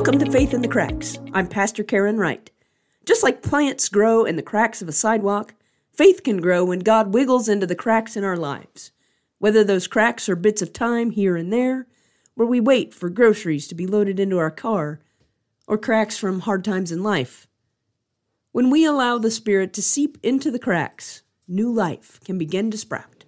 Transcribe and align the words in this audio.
Welcome 0.00 0.18
to 0.20 0.32
Faith 0.32 0.54
in 0.54 0.62
the 0.62 0.66
Cracks. 0.66 1.18
I'm 1.34 1.46
Pastor 1.46 1.84
Karen 1.84 2.16
Wright. 2.16 2.50
Just 3.04 3.22
like 3.22 3.42
plants 3.42 3.90
grow 3.90 4.24
in 4.24 4.36
the 4.36 4.42
cracks 4.42 4.80
of 4.80 4.88
a 4.88 4.92
sidewalk, 4.92 5.52
faith 5.92 6.22
can 6.22 6.40
grow 6.40 6.64
when 6.64 6.78
God 6.78 7.12
wiggles 7.12 7.50
into 7.50 7.66
the 7.66 7.74
cracks 7.74 8.16
in 8.16 8.24
our 8.24 8.38
lives. 8.38 8.92
Whether 9.40 9.62
those 9.62 9.86
cracks 9.86 10.26
are 10.30 10.36
bits 10.36 10.62
of 10.62 10.72
time 10.72 11.10
here 11.10 11.36
and 11.36 11.52
there, 11.52 11.86
where 12.34 12.48
we 12.48 12.60
wait 12.60 12.94
for 12.94 13.10
groceries 13.10 13.68
to 13.68 13.74
be 13.74 13.86
loaded 13.86 14.18
into 14.18 14.38
our 14.38 14.50
car, 14.50 15.00
or 15.66 15.76
cracks 15.76 16.16
from 16.16 16.40
hard 16.40 16.64
times 16.64 16.90
in 16.90 17.02
life. 17.02 17.46
When 18.52 18.70
we 18.70 18.86
allow 18.86 19.18
the 19.18 19.30
Spirit 19.30 19.74
to 19.74 19.82
seep 19.82 20.16
into 20.22 20.50
the 20.50 20.58
cracks, 20.58 21.24
new 21.46 21.70
life 21.70 22.20
can 22.24 22.38
begin 22.38 22.70
to 22.70 22.78
sprout. 22.78 23.26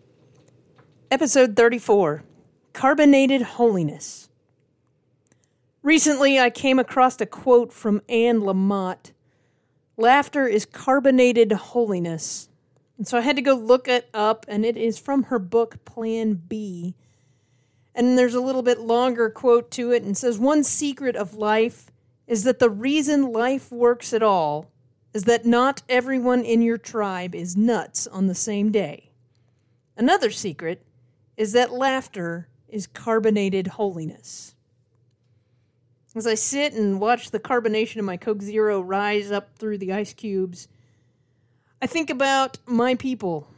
Episode 1.11 1.55
34 1.55 2.25
Carbonated 2.73 3.43
Holiness. 3.43 4.31
Recently, 5.83 6.39
I 6.39 6.49
came 6.51 6.79
across 6.79 7.21
a 7.21 7.27
quote 7.27 7.73
from 7.73 8.03
Anne 8.09 8.41
Lamott 8.41 9.13
Laughter 9.97 10.47
is 10.47 10.65
carbonated 10.65 11.53
holiness. 11.53 12.49
And 12.97 13.07
so 13.07 13.19
I 13.19 13.21
had 13.21 13.37
to 13.37 13.43
go 13.43 13.55
look 13.55 13.89
it 13.89 14.09
up, 14.15 14.47
and 14.49 14.65
it 14.65 14.77
is 14.77 14.99
from 14.99 15.25
her 15.25 15.39
book, 15.39 15.85
Plan 15.85 16.35
B. 16.35 16.95
And 17.95 18.17
there's 18.17 18.35
a 18.35 18.41
little 18.41 18.63
bit 18.63 18.81
longer 18.81 19.29
quote 19.29 19.71
to 19.73 19.93
it, 19.93 20.03
and 20.03 20.17
says, 20.17 20.39
One 20.39 20.65
secret 20.65 21.15
of 21.15 21.35
life 21.35 21.91
is 22.27 22.45
that 22.45 22.59
the 22.59 22.71
reason 22.71 23.33
life 23.33 23.71
works 23.71 24.13
at 24.13 24.23
all 24.23 24.71
is 25.13 25.25
that 25.25 25.45
not 25.45 25.83
everyone 25.89 26.43
in 26.43 26.63
your 26.63 26.79
tribe 26.79 27.35
is 27.35 27.57
nuts 27.57 28.07
on 28.07 28.29
the 28.29 28.35
same 28.35 28.73
day. 28.73 29.11
Another 29.97 30.31
secret 30.31 30.87
is 31.37 31.53
that 31.53 31.73
laughter 31.73 32.49
is 32.69 32.87
carbonated 32.87 33.67
holiness. 33.67 34.55
As 36.15 36.27
I 36.27 36.35
sit 36.35 36.75
and 36.75 37.01
watch 37.01 37.31
the 37.31 37.41
carbonation 37.41 37.97
of 37.97 38.05
my 38.05 38.19
Coke 38.19 38.43
Zero 38.43 38.81
rise 38.81 39.31
up 39.31 39.57
through 39.57 39.79
the 39.79 39.93
ice 39.93 40.13
cubes, 40.13 40.69
I 41.81 41.87
think 41.87 42.11
about 42.11 42.59
my 42.67 42.95
people 42.95 43.49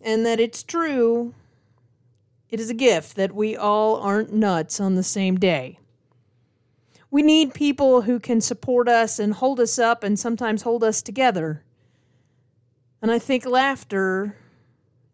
and 0.00 0.24
that 0.24 0.40
it's 0.40 0.62
true. 0.62 1.34
It 2.48 2.58
is 2.58 2.70
a 2.70 2.74
gift 2.74 3.16
that 3.16 3.34
we 3.34 3.56
all 3.56 3.96
aren't 3.96 4.32
nuts 4.32 4.80
on 4.80 4.94
the 4.94 5.02
same 5.02 5.36
day. 5.36 5.78
We 7.10 7.22
need 7.22 7.54
people 7.54 8.02
who 8.02 8.18
can 8.18 8.40
support 8.40 8.88
us 8.88 9.18
and 9.18 9.34
hold 9.34 9.60
us 9.60 9.78
up 9.78 10.02
and 10.02 10.18
sometimes 10.18 10.62
hold 10.62 10.82
us 10.82 11.02
together. 11.02 11.62
And 13.02 13.10
I 13.10 13.18
think 13.18 13.46
laughter 13.46 14.36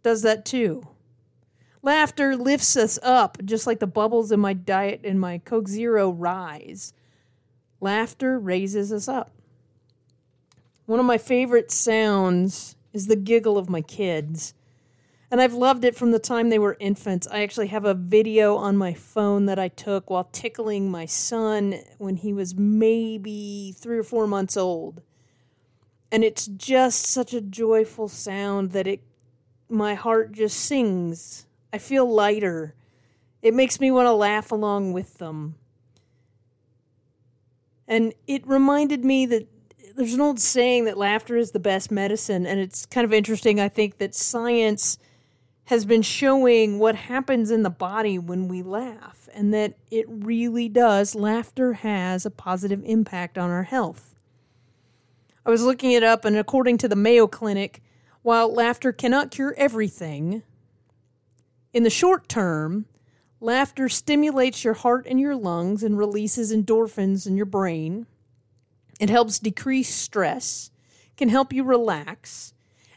does 0.03 0.23
that 0.23 0.45
too. 0.45 0.87
Laughter 1.83 2.37
lifts 2.37 2.77
us 2.77 2.99
up, 3.03 3.39
just 3.45 3.67
like 3.67 3.79
the 3.79 3.87
bubbles 3.87 4.31
in 4.31 4.41
my 4.41 4.53
diet 4.53 5.01
and 5.03 5.19
my 5.19 5.39
Coke 5.39 5.69
Zero 5.69 6.11
rise. 6.11 6.93
Laughter 7.81 8.39
raises 8.39 8.93
us 8.93 9.09
up. 9.09 9.31
One 10.85 11.01
of 11.01 11.07
my 11.07 11.17
favorite 11.17 11.71
sounds 11.71 12.77
is 12.93 13.07
the 13.07 13.17
giggle 13.17 13.57
of 13.57 13.71
my 13.71 13.81
kids. 13.81 14.53
And 15.31 15.41
I've 15.41 15.55
loved 15.55 15.85
it 15.85 15.95
from 15.95 16.11
the 16.11 16.19
time 16.19 16.49
they 16.49 16.59
were 16.59 16.77
infants. 16.81 17.29
I 17.31 17.43
actually 17.43 17.69
have 17.69 17.85
a 17.85 17.95
video 17.95 18.57
on 18.57 18.77
my 18.77 18.93
phone 18.93 19.47
that 19.47 19.59
I 19.59 19.69
took 19.69 20.11
while 20.11 20.29
tickling 20.33 20.91
my 20.91 21.07
son 21.07 21.77
when 21.99 22.17
he 22.17 22.33
was 22.33 22.57
maybe 22.57 23.73
three 23.79 23.97
or 23.97 24.03
four 24.03 24.27
months 24.27 24.57
old. 24.57 25.03
And 26.11 26.25
it's 26.25 26.47
just 26.47 27.07
such 27.07 27.33
a 27.33 27.41
joyful 27.41 28.09
sound 28.09 28.73
that 28.73 28.89
it 28.89 29.03
my 29.69 29.95
heart 29.95 30.33
just 30.33 30.59
sings 30.59 31.47
I 31.73 31.79
feel 31.79 32.11
lighter. 32.11 32.75
It 33.43 33.55
makes 33.55 33.81
me 33.81 33.91
want 33.91 34.07
to 34.07 34.13
laugh 34.13 34.53
along 34.53 34.93
with 34.93 35.19
them. 35.19 35.55
And 37.87 38.15
it 38.27 38.47
reminded 38.47 39.05
me 39.05 39.27
that 39.27 39.49
there's 39.97 40.15
an 40.15 40.21
old 40.21 40.41
saying 40.41 40.85
that 40.85 40.97
laughter 40.97 41.37
is 41.37 41.51
the 41.51 41.59
best 41.59 41.91
medicine. 41.91 42.47
And 42.47 42.61
it's 42.61 42.87
kind 42.87 43.05
of 43.05 43.13
interesting, 43.13 43.61
I 43.61 43.69
think, 43.69 43.99
that 43.99 44.15
science 44.15 44.99
has 45.65 45.85
been 45.85 46.03
showing 46.03 46.79
what 46.79 46.97
happens 46.97 47.51
in 47.51 47.63
the 47.63 47.71
body 47.71 48.19
when 48.19 48.49
we 48.49 48.61
laugh, 48.61 49.29
and 49.33 49.55
that 49.55 49.75
it 49.89 50.05
really 50.09 50.69
does. 50.69 51.15
Laughter 51.15 51.75
has 51.75 52.27
a 52.27 52.31
positive 52.31 52.83
impact 52.85 53.39
on 53.39 53.51
our 53.51 53.63
health. 53.63 54.17
I 55.47 55.51
was 55.51 55.63
looking 55.63 55.93
it 55.93 56.03
up, 56.03 56.25
and 56.25 56.37
according 56.37 56.79
to 56.79 56.89
the 56.89 56.97
Mayo 56.97 57.29
Clinic, 57.29 57.83
while 58.23 58.53
laughter 58.53 58.93
cannot 58.93 59.31
cure 59.31 59.55
everything, 59.57 60.43
in 61.73 61.83
the 61.83 61.91
short 61.91 62.29
term, 62.29 62.87
laughter 63.41 63.89
stimulates 63.89 64.65
your 64.65 64.75
heart 64.75 65.07
and 65.09 65.21
your 65.21 65.37
lungs 65.37 65.83
and 65.83 65.97
releases 65.97 66.53
endorphins 66.53 67.27
in 67.27 67.37
your 67.37 67.47
brain. 67.47 68.07
It 68.99 69.11
helps 69.11 69.39
decrease 69.39 69.95
stress, 69.95 70.71
can 71.17 71.29
help 71.29 71.53
you 71.53 71.65
relax, 71.65 72.53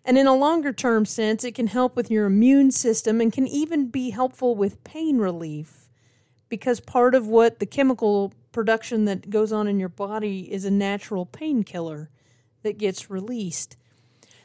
and 0.06 0.18
in 0.18 0.28
a 0.28 0.36
longer 0.36 0.74
term 0.74 1.06
sense, 1.06 1.44
it 1.44 1.56
can 1.56 1.68
help 1.68 1.96
with 1.96 2.12
your 2.12 2.26
immune 2.26 2.72
system 2.72 3.22
and 3.22 3.32
can 3.32 3.48
even 3.48 3.88
be 3.88 4.10
helpful 4.10 4.56
with 4.56 4.84
pain 4.84 5.18
relief 5.18 5.90
because 6.50 6.80
part 6.80 7.16
of 7.16 7.28
what 7.28 7.60
the 7.60 7.66
chemical 7.66 8.34
production 8.52 9.06
that 9.06 9.30
goes 9.30 9.52
on 9.52 9.68
in 9.68 9.80
your 9.80 9.90
body 9.90 10.52
is 10.52 10.66
a 10.66 10.72
natural 10.72 11.26
painkiller 11.26 12.10
that 12.64 12.78
gets 12.78 13.10
released. 13.10 13.78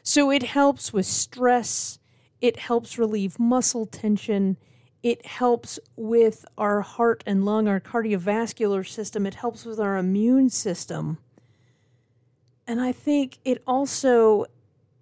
So 0.01 0.31
it 0.31 0.43
helps 0.43 0.93
with 0.93 1.05
stress 1.05 1.99
it 2.41 2.57
helps 2.57 2.97
relieve 2.97 3.39
muscle 3.39 3.85
tension. 3.85 4.57
It 5.03 5.25
helps 5.25 5.79
with 5.95 6.45
our 6.57 6.81
heart 6.81 7.23
and 7.25 7.45
lung, 7.45 7.67
our 7.67 7.79
cardiovascular 7.79 8.87
system. 8.87 9.25
It 9.25 9.35
helps 9.35 9.65
with 9.65 9.79
our 9.79 9.97
immune 9.97 10.49
system. 10.49 11.17
And 12.67 12.79
I 12.79 12.91
think 12.91 13.39
it 13.43 13.63
also 13.65 14.45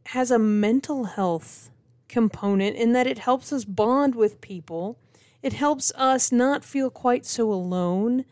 has 0.08 0.32
a 0.32 0.40
mental 0.40 1.06
health 1.06 1.70
component 2.08 2.76
in 2.76 2.94
that 2.94 3.08
it 3.08 3.20
helps 3.20 3.52
us 3.52 3.66
bond 3.66 4.16
with 4.16 4.42
people. 4.42 4.98
It 5.44 5.54
helps 5.54 5.92
us 5.96 6.32
not 6.32 6.64
feel 6.64 6.90
quite 6.90 7.26
so 7.26 7.52
alone. 7.52 8.26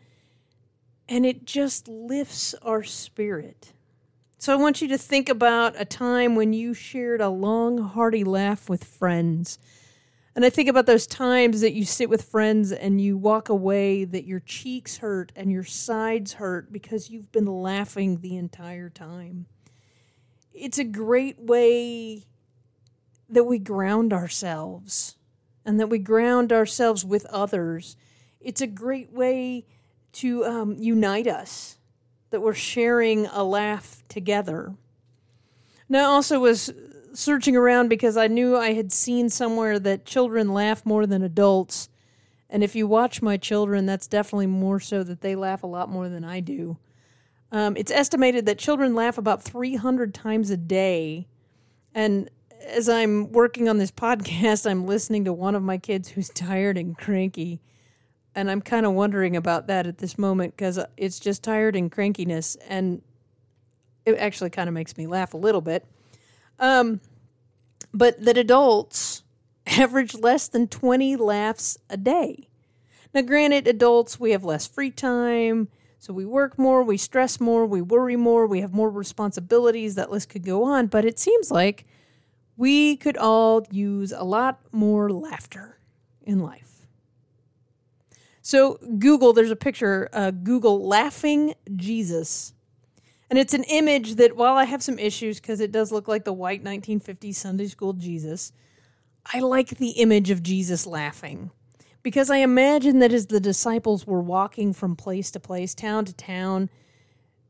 And 1.08 1.24
it 1.24 1.44
just 1.44 1.86
lifts 1.86 2.54
our 2.62 2.82
spirit. 2.82 3.72
So 4.38 4.52
I 4.52 4.56
want 4.56 4.82
you 4.82 4.88
to 4.88 4.98
think 4.98 5.30
about 5.30 5.80
a 5.80 5.86
time 5.86 6.34
when 6.34 6.52
you 6.52 6.74
shared 6.74 7.22
a 7.22 7.30
long, 7.30 7.78
hearty 7.78 8.22
laugh 8.22 8.68
with 8.68 8.84
friends. 8.84 9.58
And 10.34 10.44
I 10.44 10.50
think 10.50 10.68
about 10.68 10.84
those 10.84 11.06
times 11.06 11.62
that 11.62 11.72
you 11.72 11.86
sit 11.86 12.10
with 12.10 12.22
friends 12.22 12.70
and 12.70 13.00
you 13.00 13.16
walk 13.16 13.48
away 13.48 14.04
that 14.04 14.26
your 14.26 14.40
cheeks 14.40 14.98
hurt 14.98 15.32
and 15.34 15.50
your 15.50 15.64
sides 15.64 16.34
hurt 16.34 16.70
because 16.70 17.08
you've 17.08 17.32
been 17.32 17.46
laughing 17.46 18.20
the 18.20 18.36
entire 18.36 18.90
time. 18.90 19.46
It's 20.52 20.78
a 20.78 20.84
great 20.84 21.40
way 21.40 22.26
that 23.30 23.44
we 23.44 23.58
ground 23.58 24.12
ourselves 24.12 25.16
and 25.64 25.80
that 25.80 25.88
we 25.88 25.98
ground 25.98 26.52
ourselves 26.52 27.06
with 27.06 27.24
others. 27.26 27.96
It's 28.38 28.60
a 28.60 28.66
great 28.66 29.10
way 29.10 29.64
to 30.12 30.44
um, 30.44 30.76
unite 30.78 31.26
us 31.26 31.78
that 32.30 32.40
we're 32.40 32.54
sharing 32.54 33.26
a 33.26 33.44
laugh 33.44 34.02
together. 34.08 34.74
Now, 35.88 36.10
I 36.10 36.14
also 36.14 36.40
was 36.40 36.72
searching 37.12 37.56
around 37.56 37.88
because 37.88 38.16
I 38.16 38.26
knew 38.26 38.56
I 38.56 38.72
had 38.72 38.92
seen 38.92 39.30
somewhere 39.30 39.78
that 39.78 40.04
children 40.04 40.52
laugh 40.52 40.84
more 40.84 41.06
than 41.06 41.22
adults. 41.22 41.88
And 42.50 42.62
if 42.62 42.74
you 42.74 42.86
watch 42.86 43.22
my 43.22 43.36
children, 43.36 43.86
that's 43.86 44.06
definitely 44.06 44.46
more 44.46 44.80
so 44.80 45.02
that 45.02 45.20
they 45.20 45.34
laugh 45.34 45.62
a 45.62 45.68
lot 45.68 45.88
more 45.88 46.08
than 46.08 46.24
I 46.24 46.40
do. 46.40 46.78
Um, 47.52 47.76
it's 47.76 47.92
estimated 47.92 48.46
that 48.46 48.58
children 48.58 48.94
laugh 48.94 49.18
about 49.18 49.42
300 49.42 50.12
times 50.12 50.50
a 50.50 50.56
day. 50.56 51.26
And 51.94 52.28
as 52.66 52.88
I'm 52.88 53.32
working 53.32 53.68
on 53.68 53.78
this 53.78 53.90
podcast, 53.92 54.68
I'm 54.68 54.86
listening 54.86 55.24
to 55.24 55.32
one 55.32 55.54
of 55.54 55.62
my 55.62 55.78
kids 55.78 56.08
who's 56.08 56.28
tired 56.30 56.76
and 56.76 56.98
cranky 56.98 57.60
and 58.36 58.50
I'm 58.50 58.60
kind 58.60 58.84
of 58.84 58.92
wondering 58.92 59.34
about 59.34 59.66
that 59.68 59.86
at 59.86 59.96
this 59.96 60.18
moment 60.18 60.54
because 60.54 60.78
it's 60.98 61.18
just 61.18 61.42
tired 61.42 61.74
and 61.74 61.90
crankiness, 61.90 62.56
and 62.68 63.00
it 64.04 64.16
actually 64.18 64.50
kind 64.50 64.68
of 64.68 64.74
makes 64.74 64.96
me 64.98 65.06
laugh 65.06 65.32
a 65.32 65.38
little 65.38 65.62
bit. 65.62 65.86
Um, 66.58 67.00
but 67.94 68.22
that 68.22 68.36
adults 68.36 69.22
average 69.66 70.14
less 70.14 70.48
than 70.48 70.68
20 70.68 71.16
laughs 71.16 71.78
a 71.88 71.96
day. 71.96 72.46
Now, 73.14 73.22
granted, 73.22 73.66
adults, 73.66 74.20
we 74.20 74.32
have 74.32 74.44
less 74.44 74.66
free 74.66 74.90
time, 74.90 75.68
so 75.98 76.12
we 76.12 76.26
work 76.26 76.58
more, 76.58 76.82
we 76.82 76.98
stress 76.98 77.40
more, 77.40 77.64
we 77.64 77.80
worry 77.80 78.16
more, 78.16 78.46
we 78.46 78.60
have 78.60 78.74
more 78.74 78.90
responsibilities. 78.90 79.94
That 79.94 80.10
list 80.10 80.28
could 80.28 80.44
go 80.44 80.62
on, 80.64 80.88
but 80.88 81.06
it 81.06 81.18
seems 81.18 81.50
like 81.50 81.86
we 82.58 82.96
could 82.96 83.16
all 83.16 83.66
use 83.70 84.12
a 84.12 84.24
lot 84.24 84.60
more 84.72 85.10
laughter 85.10 85.78
in 86.22 86.40
life. 86.40 86.75
So 88.46 88.74
Google, 89.00 89.32
there's 89.32 89.50
a 89.50 89.56
picture, 89.56 90.08
uh, 90.12 90.30
Google 90.30 90.86
laughing 90.86 91.54
Jesus. 91.74 92.54
And 93.28 93.40
it's 93.40 93.54
an 93.54 93.64
image 93.64 94.14
that, 94.14 94.36
while 94.36 94.54
I 94.54 94.62
have 94.62 94.84
some 94.84 95.00
issues 95.00 95.40
because 95.40 95.58
it 95.58 95.72
does 95.72 95.90
look 95.90 96.06
like 96.06 96.24
the 96.24 96.32
white 96.32 96.62
1950s 96.62 97.34
Sunday 97.34 97.66
school 97.66 97.92
Jesus, 97.92 98.52
I 99.34 99.40
like 99.40 99.78
the 99.78 99.90
image 99.90 100.30
of 100.30 100.44
Jesus 100.44 100.86
laughing 100.86 101.50
Because 102.04 102.30
I 102.30 102.36
imagine 102.36 103.00
that 103.00 103.12
as 103.12 103.26
the 103.26 103.40
disciples 103.40 104.06
were 104.06 104.22
walking 104.22 104.72
from 104.72 104.94
place 104.94 105.32
to 105.32 105.40
place, 105.40 105.74
town 105.74 106.04
to 106.04 106.12
town, 106.12 106.70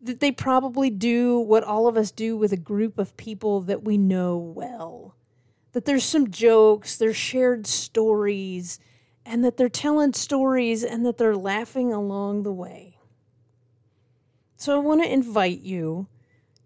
that 0.00 0.20
they 0.20 0.32
probably 0.32 0.88
do 0.88 1.38
what 1.38 1.62
all 1.62 1.88
of 1.88 1.98
us 1.98 2.10
do 2.10 2.38
with 2.38 2.54
a 2.54 2.56
group 2.56 2.98
of 2.98 3.18
people 3.18 3.60
that 3.60 3.84
we 3.84 3.98
know 3.98 4.38
well. 4.38 5.14
That 5.72 5.84
there's 5.84 6.04
some 6.04 6.30
jokes, 6.30 6.96
there's 6.96 7.18
shared 7.18 7.66
stories, 7.66 8.78
and 9.26 9.44
that 9.44 9.56
they're 9.56 9.68
telling 9.68 10.12
stories 10.12 10.84
and 10.84 11.04
that 11.04 11.18
they're 11.18 11.36
laughing 11.36 11.92
along 11.92 12.44
the 12.44 12.52
way. 12.52 12.96
So 14.56 14.74
I 14.74 14.78
want 14.78 15.02
to 15.02 15.12
invite 15.12 15.60
you 15.60 16.06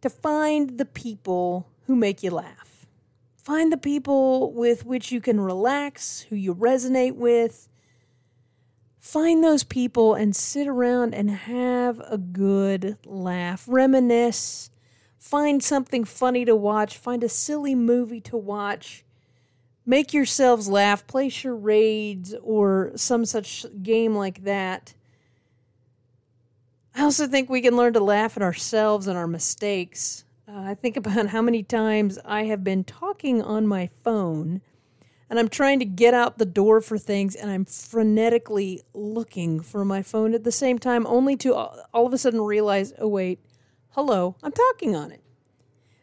to 0.02 0.10
find 0.10 0.78
the 0.78 0.84
people 0.84 1.66
who 1.86 1.96
make 1.96 2.22
you 2.22 2.30
laugh. 2.30 2.86
Find 3.36 3.72
the 3.72 3.78
people 3.78 4.52
with 4.52 4.84
which 4.84 5.10
you 5.10 5.20
can 5.20 5.40
relax, 5.40 6.20
who 6.28 6.36
you 6.36 6.54
resonate 6.54 7.16
with. 7.16 7.68
Find 8.98 9.42
those 9.42 9.64
people 9.64 10.14
and 10.14 10.36
sit 10.36 10.68
around 10.68 11.14
and 11.14 11.30
have 11.30 12.00
a 12.06 12.18
good 12.18 12.98
laugh. 13.06 13.64
Reminisce. 13.66 14.70
Find 15.18 15.62
something 15.62 16.04
funny 16.04 16.44
to 16.44 16.54
watch. 16.54 16.96
Find 16.98 17.24
a 17.24 17.28
silly 17.28 17.74
movie 17.74 18.20
to 18.20 18.36
watch. 18.36 19.04
Make 19.86 20.12
yourselves 20.12 20.68
laugh. 20.68 21.06
Play 21.06 21.28
charades 21.28 22.34
or 22.42 22.92
some 22.96 23.24
such 23.24 23.66
game 23.82 24.14
like 24.14 24.44
that. 24.44 24.94
I 26.94 27.02
also 27.02 27.26
think 27.26 27.48
we 27.48 27.62
can 27.62 27.76
learn 27.76 27.92
to 27.94 28.00
laugh 28.00 28.36
at 28.36 28.42
ourselves 28.42 29.06
and 29.06 29.16
our 29.16 29.26
mistakes. 29.26 30.24
Uh, 30.48 30.60
I 30.62 30.74
think 30.74 30.96
about 30.96 31.28
how 31.28 31.42
many 31.42 31.62
times 31.62 32.18
I 32.24 32.44
have 32.44 32.64
been 32.64 32.84
talking 32.84 33.40
on 33.40 33.66
my 33.66 33.88
phone 34.02 34.60
and 35.30 35.38
I'm 35.38 35.48
trying 35.48 35.78
to 35.78 35.84
get 35.84 36.12
out 36.12 36.38
the 36.38 36.44
door 36.44 36.80
for 36.80 36.98
things 36.98 37.36
and 37.36 37.50
I'm 37.50 37.64
frenetically 37.64 38.80
looking 38.92 39.60
for 39.60 39.84
my 39.84 40.02
phone 40.02 40.34
at 40.34 40.42
the 40.42 40.50
same 40.50 40.78
time, 40.78 41.06
only 41.06 41.36
to 41.36 41.54
all 41.54 42.06
of 42.06 42.12
a 42.12 42.18
sudden 42.18 42.40
realize, 42.40 42.92
oh, 42.98 43.06
wait, 43.06 43.38
hello, 43.90 44.34
I'm 44.42 44.52
talking 44.52 44.96
on 44.96 45.12
it. 45.12 45.22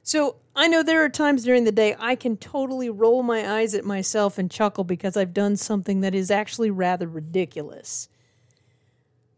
So 0.07 0.37
I 0.55 0.69
know 0.69 0.83
there 0.83 1.03
are 1.03 1.09
times 1.09 1.43
during 1.43 1.65
the 1.65 1.71
day 1.73 1.93
I 1.99 2.15
can 2.15 2.37
totally 2.37 2.89
roll 2.89 3.23
my 3.23 3.57
eyes 3.57 3.73
at 3.73 3.83
myself 3.83 4.37
and 4.37 4.49
chuckle 4.49 4.85
because 4.85 5.17
I've 5.17 5.33
done 5.33 5.57
something 5.57 5.99
that 5.99 6.15
is 6.15 6.31
actually 6.31 6.71
rather 6.71 7.09
ridiculous. 7.09 8.07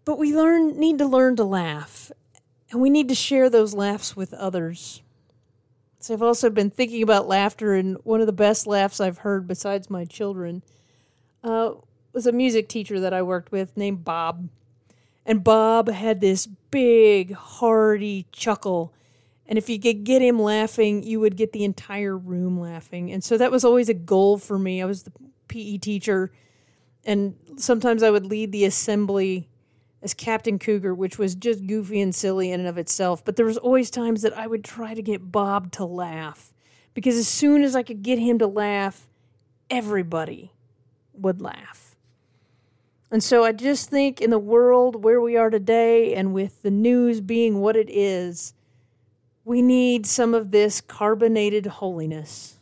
But 0.06 0.20
we 0.20 0.36
learn 0.36 0.80
need 0.80 1.00
to 1.00 1.08
learn 1.08 1.38
to 1.38 1.44
laugh, 1.44 2.12
and 2.70 2.80
we 2.80 2.92
need 2.92 3.10
to 3.10 3.16
share 3.16 3.50
those 3.50 3.74
laughs 3.74 4.16
with 4.16 4.32
others. 4.36 5.02
So 5.98 6.14
I've 6.14 6.22
also 6.22 6.52
been 6.52 6.70
thinking 6.70 7.02
about 7.02 7.28
laughter, 7.28 7.74
and 7.74 7.98
one 8.04 8.22
of 8.22 8.28
the 8.28 8.32
best 8.32 8.68
laughs 8.68 9.00
I've 9.00 9.18
heard, 9.18 9.48
besides 9.48 9.90
my 9.90 10.06
children, 10.06 10.62
uh, 11.44 11.72
was 12.14 12.28
a 12.28 12.32
music 12.32 12.70
teacher 12.70 13.00
that 13.00 13.14
I 13.14 13.24
worked 13.24 13.52
with 13.52 13.76
named 13.76 14.06
Bob. 14.06 14.50
And 15.26 15.44
Bob 15.44 15.90
had 15.90 16.22
this 16.22 16.46
big, 16.46 17.34
hearty 17.34 18.28
chuckle. 18.32 18.94
And 19.50 19.58
if 19.58 19.68
you 19.68 19.80
could 19.80 20.04
get 20.04 20.22
him 20.22 20.40
laughing, 20.40 21.02
you 21.02 21.20
would 21.20 21.36
get 21.36 21.54
the 21.54 21.64
entire 21.64 22.16
room 22.16 22.60
laughing. 22.60 23.12
And 23.12 23.24
so 23.24 23.36
that 23.36 23.52
was 23.52 23.66
always 23.66 23.90
a 23.90 23.96
goal 23.96 24.38
for 24.38 24.60
me. 24.60 24.80
I 24.80 24.86
was 24.86 25.04
the 25.04 25.12
PE 25.48 25.80
teacher, 25.80 26.32
and 27.04 27.36
sometimes 27.58 28.04
I 28.04 28.12
would 28.12 28.28
lead 28.28 28.52
the 28.52 28.66
assembly 28.66 29.50
as 30.04 30.14
Captain 30.14 30.60
Cougar, 30.60 30.94
which 30.94 31.18
was 31.18 31.34
just 31.34 31.66
goofy 31.66 32.00
and 32.00 32.14
silly 32.14 32.52
in 32.52 32.60
and 32.60 32.70
of 32.70 32.78
itself. 32.78 33.26
But 33.26 33.38
there 33.38 33.46
was 33.48 33.58
always 33.58 33.90
times 33.90 34.22
that 34.22 34.38
I 34.38 34.46
would 34.46 34.64
try 34.64 34.94
to 34.94 35.02
get 35.02 35.32
Bob 35.32 35.72
to 35.74 35.84
laugh 35.84 36.54
because 36.94 37.18
as 37.18 37.28
soon 37.28 37.64
as 37.64 37.76
I 37.76 37.82
could 37.82 38.04
get 38.04 38.20
him 38.20 38.38
to 38.40 38.48
laugh, 38.48 39.08
everybody 39.72 40.54
would 41.14 41.42
laugh. 41.42 41.96
And 43.10 43.24
so 43.24 43.44
I 43.44 43.52
just 43.52 43.90
think 43.90 44.22
in 44.22 44.30
the 44.30 44.38
world 44.38 45.04
where 45.04 45.20
we 45.20 45.36
are 45.36 45.50
today 45.50 46.14
and 46.14 46.36
with 46.36 46.62
the 46.62 46.70
news 46.70 47.20
being 47.20 47.60
what 47.60 47.76
it 47.76 47.90
is, 47.90 48.54
we 49.50 49.62
need 49.64 50.06
some 50.06 50.36
of 50.36 50.52
this 50.52 50.80
carbonated 50.80 51.66
holiness. 51.66 52.58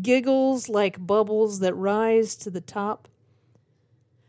Giggles 0.00 0.68
like 0.68 1.06
bubbles 1.06 1.60
that 1.60 1.74
rise 1.74 2.34
to 2.36 2.50
the 2.50 2.60
top 2.60 3.08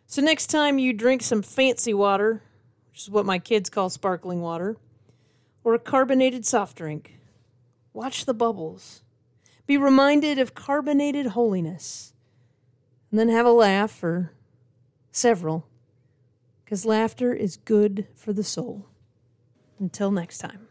so 0.10 0.22
next 0.22 0.48
time 0.48 0.80
you 0.80 0.94
drink 0.94 1.22
some 1.22 1.42
fancy 1.42 1.94
water, 1.94 2.42
which 2.90 3.02
is 3.02 3.10
what 3.10 3.26
my 3.26 3.40
kids 3.40 3.70
call 3.70 3.90
sparkling 3.90 4.40
water, 4.40 4.78
or 5.66 5.74
a 5.74 5.80
carbonated 5.80 6.46
soft 6.46 6.78
drink, 6.78 7.20
watch 7.92 8.26
the 8.26 8.34
bubbles. 8.34 9.04
Be 9.66 9.78
reminded 9.78 10.40
of 10.40 10.56
carbonated 10.56 11.28
holiness. 11.28 12.14
And 13.12 13.20
then 13.20 13.28
have 13.28 13.46
a 13.46 13.52
laugh 13.52 14.02
or 14.02 14.32
several, 15.12 15.68
because 16.64 16.86
laughter 16.86 17.34
is 17.34 17.58
good 17.58 18.08
for 18.16 18.32
the 18.32 18.46
soul. 18.46 18.88
Until 19.78 20.10
next 20.10 20.38
time. 20.38 20.67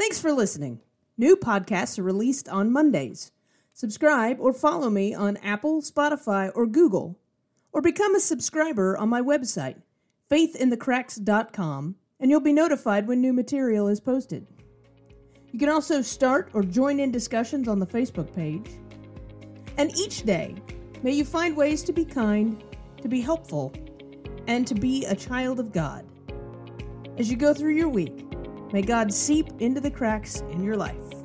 Thanks 0.00 0.18
for 0.18 0.32
listening. 0.32 0.80
New 1.18 1.36
podcasts 1.36 1.98
are 1.98 2.02
released 2.02 2.48
on 2.48 2.72
Mondays. 2.72 3.32
Subscribe 3.74 4.38
or 4.40 4.54
follow 4.54 4.88
me 4.88 5.12
on 5.12 5.36
Apple, 5.36 5.82
Spotify, 5.82 6.50
or 6.54 6.64
Google 6.66 7.18
or 7.70 7.82
become 7.82 8.14
a 8.14 8.20
subscriber 8.20 8.96
on 8.96 9.10
my 9.10 9.20
website, 9.20 9.76
faithinthecracks.com, 10.30 11.96
and 12.18 12.30
you'll 12.30 12.40
be 12.40 12.54
notified 12.54 13.06
when 13.06 13.20
new 13.20 13.34
material 13.34 13.88
is 13.88 14.00
posted. 14.00 14.46
You 15.52 15.58
can 15.58 15.68
also 15.68 16.00
start 16.00 16.48
or 16.54 16.62
join 16.62 16.98
in 16.98 17.12
discussions 17.12 17.68
on 17.68 17.78
the 17.78 17.86
Facebook 17.86 18.34
page. 18.34 18.70
And 19.76 19.94
each 19.98 20.22
day, 20.22 20.54
may 21.02 21.12
you 21.12 21.26
find 21.26 21.54
ways 21.54 21.82
to 21.82 21.92
be 21.92 22.06
kind, 22.06 22.64
to 23.02 23.08
be 23.08 23.20
helpful, 23.20 23.74
and 24.46 24.66
to 24.66 24.74
be 24.74 25.04
a 25.04 25.14
child 25.14 25.60
of 25.60 25.72
God. 25.72 26.06
As 27.18 27.30
you 27.30 27.36
go 27.36 27.52
through 27.52 27.74
your 27.74 27.90
week, 27.90 28.29
may 28.72 28.82
God 28.82 29.12
seep 29.12 29.46
into 29.60 29.80
the 29.80 29.90
cracks 29.90 30.40
in 30.50 30.62
your 30.62 30.76
life. 30.76 31.19